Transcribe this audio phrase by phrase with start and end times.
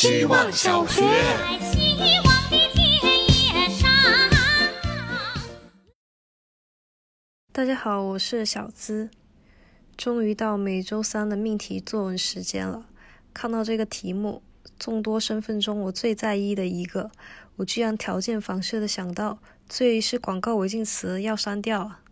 [0.00, 1.02] 希望小学。
[7.52, 9.10] 大家好，我是小资。
[9.96, 12.86] 终于到每周三的命题作文时间了。
[13.34, 14.40] 看到这个题目，
[14.78, 17.10] 众多身份中我最在意的一个，
[17.56, 22.02] 我居然条件反射的想到，最是广告违禁词要删掉啊。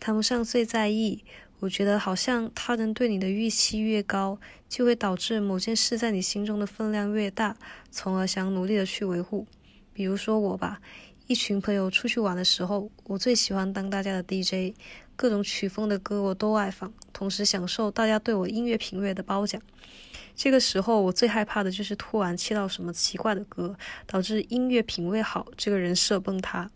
[0.00, 1.22] 谈不上最在意，
[1.60, 7.56] 我觉得好像他人对你的预期越高，就会导致某件事在你心中的分量越大，
[7.90, 9.46] 从而想努力的去维护。
[9.92, 10.80] 比如说我吧。
[11.26, 14.76] 一群朋友出去玩的时候，我最喜欢当大家的 DJ，
[15.16, 19.58] 各种曲风的歌我都爱放，同时享受大家对我音乐品味的褒奖。
[20.36, 23.74] 这个时候，我最害怕的就是突然切到什么奇怪的歌，
[24.06, 26.70] 导致音乐品味好这个人设崩塌。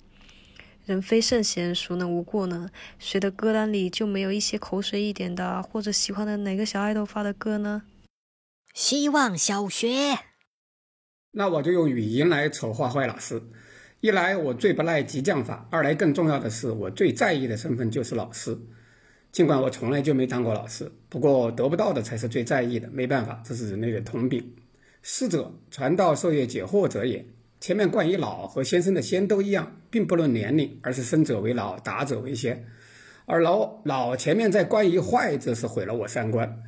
[0.88, 2.70] 人非圣贤，孰能无过呢？
[2.98, 7.82] 谁的歌单里就没有一些口水一点的，或者喜欢的哪个小爱豆发的歌呢？
[8.72, 10.18] 希望小学。
[11.32, 13.42] 那我就用语音来丑化坏老师。
[14.00, 18.58] 一来我最不赖激将法，二来更重要的是我最在意的身份就是老师。
[19.30, 22.88] 尽管我从来就没当过老师，不过得不到的才是最在意的。
[22.88, 24.56] 没办法，这是人类的通病。
[25.02, 27.26] 师者，传道授业解惑者也。
[27.60, 32.64] 前面冠以老和先生的先都一样，并不论年龄，而是生者为老，达者为先。
[33.26, 36.62] 而老老前面再冠以坏，则是毁了我三观。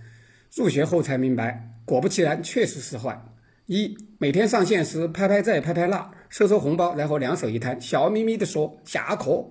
[0.54, 3.24] 入学后才明白，果不其然，确实是坏。
[3.66, 9.46] 一每天上线时拍拍这拍拍那，收收红包，然后两手一摊，笑眯眯地说下课。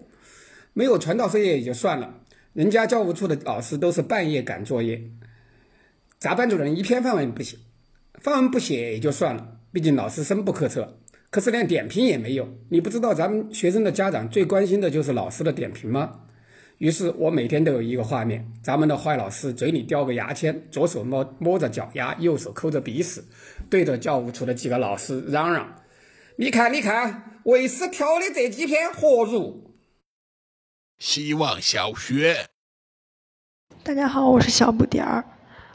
[0.73, 2.15] 没有传道授业也就算了，
[2.51, 5.01] 人家教务处的老师都是半夜赶作业，
[6.19, 7.57] 咱班主任一篇范文不写，
[8.15, 10.98] 范文不写也就算了，毕竟老师深不可测。
[11.29, 16.21] 可是连点评也没有，你不知道咱们学生的家长最关心的就是老师的点评吗？
[16.79, 23.23] 于是我每天都有一个画面：咱们的坏老师嘴里叼个牙签，左手摸摸着脚丫，右手抠着鼻屎，
[23.69, 25.83] 对着教务处的几个老师嚷嚷
[26.37, 29.75] ：“你看，你看，为师挑的这几篇何如？”
[30.97, 32.47] 希望小学。
[33.83, 35.25] 大家好，我是小不点儿。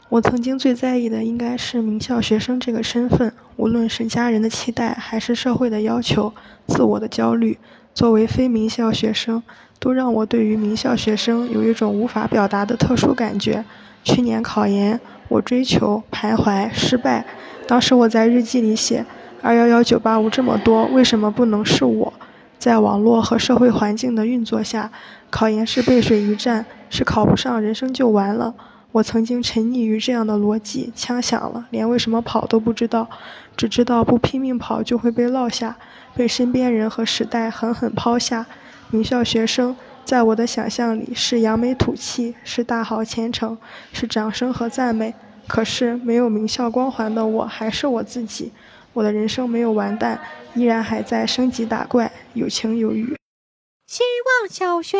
[0.07, 6.31] 我曾经最在意的应该是名校学生这个身份，无论是家人的期待，还是社会的要求，
[6.67, 7.57] 自我的焦虑。
[7.93, 9.41] 作为非名校学生，
[9.79, 13.65] 都让我对于名校学生有一种无法表达的特殊感觉。
[14.03, 17.25] 去年考研，我追求、徘徊、失败。
[17.67, 19.03] 当时我在日记里写
[19.41, 22.13] ：“二幺幺九八五这么多，为什么不能是我？”
[22.59, 24.91] 在网络和社会环境的运作下，
[25.31, 28.53] 考研是背水一战，是考不上，人生就完了。
[28.95, 33.09] 我曾经沉溺于这样的逻辑，枪响了，连为什么跑都不知道，
[33.57, 35.75] 只知道不拼命跑就会被落下。
[36.15, 38.45] 被身边人和时代狠狠抛下，
[38.91, 39.75] 名校学生
[40.05, 43.57] 在我的想象里是扬眉吐气，是大好前程，
[43.91, 45.13] 是掌声和赞美。
[45.45, 48.53] 可是没有名校光环的我还是我自己，
[48.93, 50.21] 我的人生没有完蛋，
[50.53, 53.05] 依然还在升级打怪，有情有义。
[53.87, 54.03] 希
[54.39, 54.97] 望小学，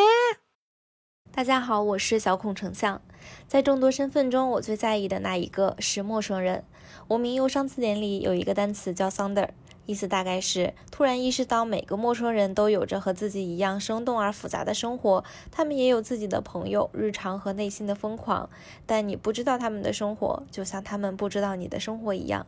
[1.32, 3.02] 大家好，我是小孔丞相。
[3.48, 6.64] 在众多身份中，我最在意的那一个是陌生人。
[7.08, 9.50] 我名忧伤字典里有一个单词叫 “sounder”。
[9.86, 18.50] 意思大概是突然意识到每个陌生人都有着和自己一样生动而复杂的生活，他们也有自己的朋友、日常和内心的疯狂，
[18.88, 22.48] 但你不知道他们的生活，就像他们不知道你的生活一样。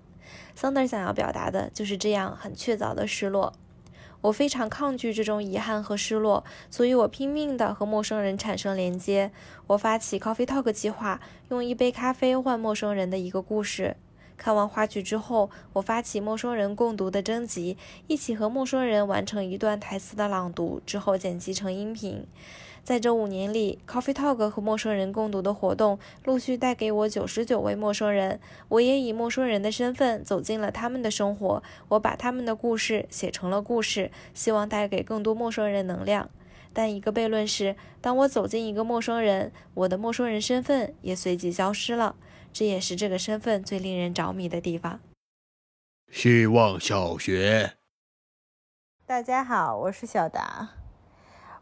[0.59, 3.53] sunder 想要表达的就是这样很确凿的失落。
[4.22, 9.31] 我非常抗拒这种遗憾和失落，所以我拼命地和陌生人产生连接。
[9.67, 11.19] 我发起 Coffee Talk 计划，
[11.50, 13.97] 用一杯咖啡换陌生人的一个故事。
[14.35, 22.27] 看完话剧之后，我发起陌生人共读的征集，一起和陌生人完成一段台词的朗读，之后剪辑成音频。
[22.87, 28.39] 在这五年里，Coffee Talk 和陌生人共读的活动陆续带给我九十九位陌生人，
[28.69, 36.29] 我也以陌生人的身份走进了他们的生活，我把他们的故事写成了故事，希望带给更多陌生人能量。
[36.71, 42.15] 但一个悖论是，当我走进一个陌生人，我的陌生人身份也随即消失了。
[42.53, 45.01] 这也是这个身份最令人着迷的地方。
[46.09, 47.73] 希望小学，
[49.06, 50.69] 大家好，我是小达。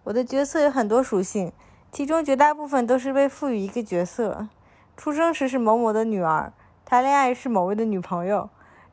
[0.06, 1.52] 我的角色有很多属性，
[1.92, 4.48] 其中绝大部分都是被赋予一个角色。
[4.96, 6.54] 出生时是某某的女儿，
[6.86, 8.48] 谈恋爱是某位的女朋友，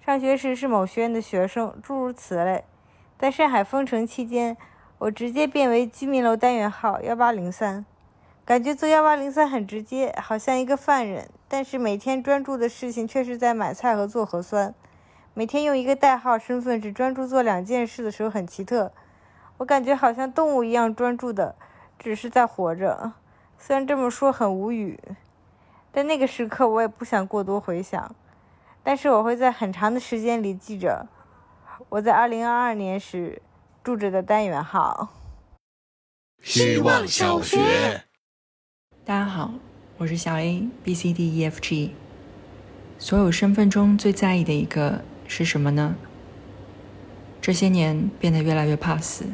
[0.05, 2.65] 上学时是某学院的学生，诸如此类。
[3.19, 4.57] 在上海封城期间，
[4.97, 7.85] 我直接变为居民楼单元号幺八零三。
[8.47, 14.75] 感觉做幺八零三很直接，好像一个犯人，但是每天专注的事情却是在买菜和做核酸。
[15.35, 18.93] 每天用一个代号身份只专注做两件事的时候很奇特，
[19.59, 21.55] 我感觉好像动物一样专注的，
[21.99, 23.13] 只是在活着。
[23.59, 24.99] 虽然这么说很无语，
[25.93, 28.15] 但那个时刻我也不想过多回想。
[28.83, 31.07] 但是我会在很长的时间里记着
[31.89, 33.41] 我在二零二二年时
[33.85, 35.11] 住着的单元号。
[36.43, 38.03] 希望小学。
[39.05, 39.53] 大家好，
[39.99, 41.95] 我是小 A B C D E F G。
[42.99, 45.95] 所有身份中最在意的一个是什么呢？
[47.41, 49.27] 这些年变得越来越怕死，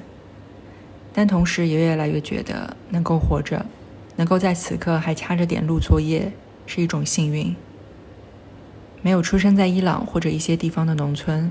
[1.19, 3.67] 但同时也越来越觉得能够活着，
[4.15, 6.31] 能够在此刻还掐着点录作业
[6.65, 7.57] 是一种幸运。
[9.03, 11.51] 没有出生在伊朗或者一些地方的农村，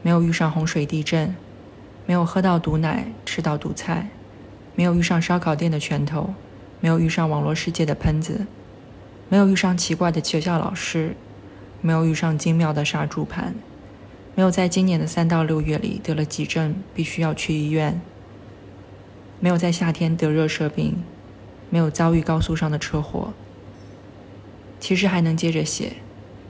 [0.00, 1.36] 没有遇上洪水地震，
[2.06, 4.08] 没有喝到毒奶吃到毒菜，
[4.74, 6.32] 没有遇上烧烤店的拳头，
[6.80, 8.46] 没有遇上网络世界的喷子，
[9.28, 11.14] 没有遇上奇怪的学校老师，
[11.82, 13.54] 没有遇上精妙的杀猪盘，
[14.34, 18.00] 没有在今年的三到六月里得了急症必须要去医院，
[19.46, 21.04] 没有在夏天得热射病，
[21.70, 23.32] 没有遭遇高速上的车祸。
[24.80, 25.92] 其实还能接着写。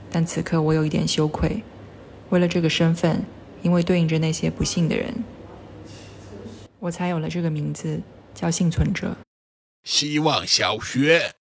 [0.09, 1.61] 但此刻我有一点羞愧，
[2.31, 3.21] 为了这个身份，
[3.61, 5.13] 因为对应着那些不幸的人，
[6.79, 8.01] 我才有了这个名字，
[8.33, 9.15] 叫幸存者。
[9.83, 11.33] 希望小学。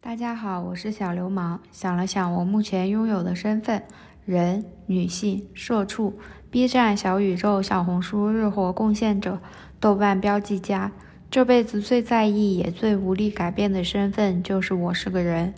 [0.00, 1.60] 大家好，我是小流氓。
[1.70, 3.82] 想了想，我目前拥有的身份：
[4.24, 6.18] 人、女性、社畜、
[6.50, 9.38] B 站小宇宙、小红书日活贡献者、
[9.82, 10.92] 豆瓣标记家。
[11.28, 15.52] 这辈子最在意也最无力改变的身份，就是我是个人。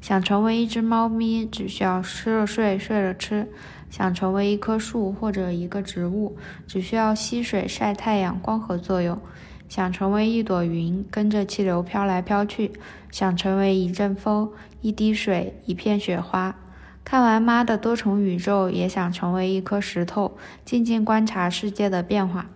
[0.00, 3.46] 想成为一只猫咪，只需要吃了睡，睡了吃；
[3.88, 6.36] 想成为一棵树或者一个植物，
[6.66, 9.18] 只需要吸水、晒太阳、光合作用；
[9.68, 12.72] 想成为一朵云，跟着气流飘来飘去；
[13.12, 16.56] 想成为一阵风、一滴水、一片雪花。
[17.04, 22.50] 看完妈的多重宇宙，也想成为一颗石头，静静观察世界的变化，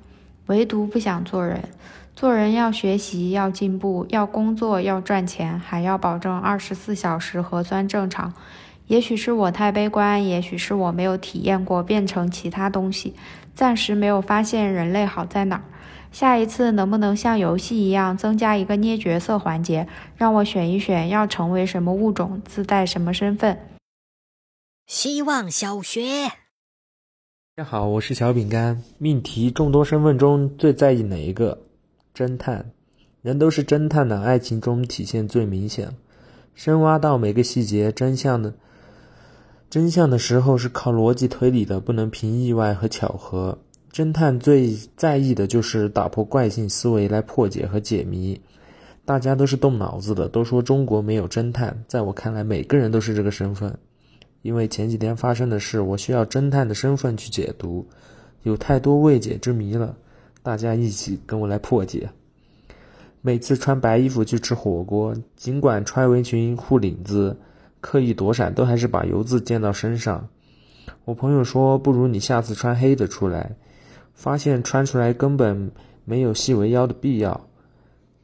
[0.52, 1.70] 唯独不想做人。
[2.14, 8.34] 做人要学习，要进步，要工作，要赚钱，还要保证二十四小时核酸正常。
[8.87, 13.14] 也许是我太悲观，也许是我没有体验过变成其他东西，
[13.54, 15.64] 暂时没有发现人类好在哪儿。
[16.10, 23.58] 下一次能不能像游戏一样增加一个捏角色环节，让我选一选要成为什么物种，自带什么身份？
[24.87, 26.42] 希望小学。
[27.54, 28.82] 大家好，我是小饼干。
[28.96, 31.58] 命题：众多身份中最在意哪一个？
[32.16, 32.64] 侦探，
[33.20, 35.94] 人都是侦探的，爱情中体现最明显。
[36.54, 38.54] 深挖到每个细节真相的
[39.69, 43.58] 真相的时候，是靠逻辑推理的，不能凭意外和巧合。
[43.93, 48.40] 侦探最在意的就是打破惯性思维来破解和解谜。
[49.05, 53.78] 大家都是动脑子的，都说中国没有侦探，在我看来，每个人都是这个身份。
[54.43, 57.87] 因为前几天发生的事，我需要侦探的身份去解读，
[58.43, 59.97] 有太多未解之谜了。
[60.43, 62.11] 大家一起跟我来破解。
[63.21, 67.39] 每次穿白衣服去吃火锅，尽管穿围裙护领子，
[67.81, 70.29] 刻意躲闪，都还是把油渍溅到身上。
[71.05, 73.55] 我朋友说，不如你下次穿黑的出来。
[74.15, 75.73] 发现穿出来根本
[76.05, 77.49] 没有细围腰的必要，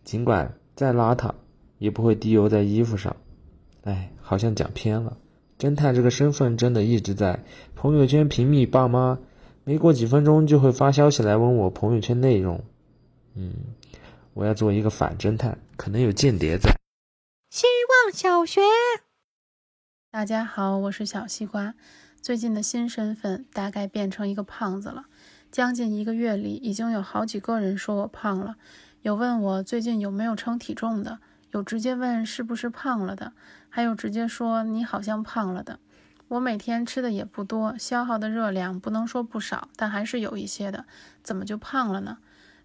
[0.05, 1.33] 尽管再邋遢，
[1.79, 3.17] 也不会滴油在衣服上。
[3.85, 5.17] 哎，好像讲偏了。
[5.59, 7.43] 侦探这个身份真的一直在
[7.75, 9.19] 朋友圈屏蔽爸妈。
[9.65, 12.65] 没过几分钟就会发消息来问我朋友圈内容，
[13.35, 13.53] 嗯，
[14.33, 16.71] 我要做一个反侦探，可能有间谍在。
[17.51, 18.63] 希望小学，
[20.11, 21.75] 大家好，我是小西瓜。
[22.23, 25.05] 最近的新身份大概变成一个胖子了。
[25.51, 28.57] 将近一个月里，已经有好几个人说我胖了，
[29.03, 31.19] 有问我最近有没有称体重的，
[31.53, 33.33] 有直接问是不是胖了的，
[33.69, 35.79] 还有直接说你好像胖了的。
[36.29, 40.85] 我每天吃的也不多，消耗的热量不能说不少，但还是有一些的。
[41.23, 42.19] 怎么就胖了呢？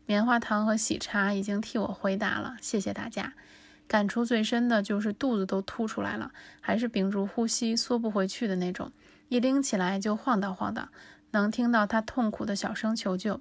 [0.06, 3.34] 棉花糖和喜茶已经替我回答了，谢谢大家。
[3.88, 8.92] 感触最深的就是肚子都凸出来了，还是屏住呼吸缩不回去的那种，
[9.30, 10.90] 一拎起来就晃荡晃荡，
[11.32, 13.40] 能听到他痛苦的小声求救。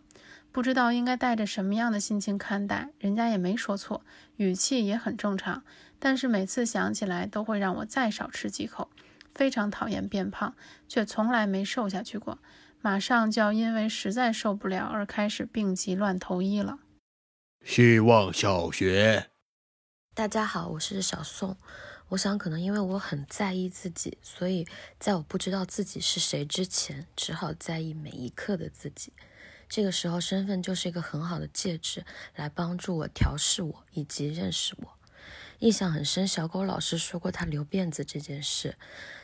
[0.52, 4.04] 不知道应该带着什么样的心情看待，人家也没说错，
[4.36, 5.64] 语气也很正常，
[5.98, 8.90] 但是每次想起来都会让我再少吃几口。
[9.34, 10.54] 非常讨厌变胖，
[10.86, 12.38] 却从来没瘦下去过。
[12.82, 16.80] 马上就要因为实在受不了而开始病急乱投医了。
[17.64, 19.30] 希望小学，
[20.14, 21.56] 大家好，我是小宋。
[22.08, 24.66] 我想，可能因为我很在意自己，所以
[24.98, 29.14] 在我不知道自己是谁之前，只好在意每一刻的自己。
[29.74, 32.04] 这个时候，身份就是一个很好的介质，
[32.36, 34.98] 来帮助我调试我以及认识我。
[35.60, 38.76] 印象很深，小狗老师说过他留辫子这件事。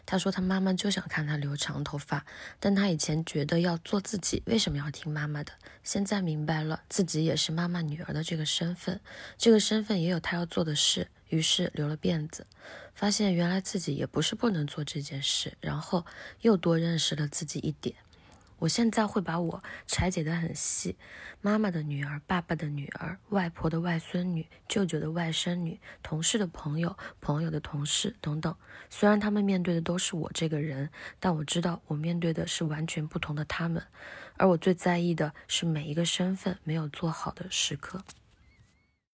[0.07, 2.25] 他说他妈妈就想看他留长头发，
[2.59, 5.53] 但他以前觉得要做自己，为什么要听妈妈的？
[5.85, 8.99] 现在明白了，自己也是妈妈女儿的这个身份，
[9.37, 12.47] 这个身份也有他要做的事，于是留了辫子。
[12.95, 16.07] 发现原来自己也不是不能做这件事，然后
[16.41, 17.95] 又多认识了自己一点。
[18.59, 20.97] 我现在会把我拆解得很细，
[21.41, 28.55] 妈妈的女儿、爸爸的女儿、外婆的外孙女、舅舅的外甥女、同事的朋友、朋友的同事等等。
[28.91, 33.83] 虽然他们面对的都是我这个人，但我知道我面对的是完全不同的他们。
[34.37, 38.03] 而我最在意的是每一个身份没有做好的时刻。